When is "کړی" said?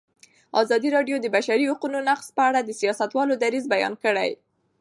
4.03-4.31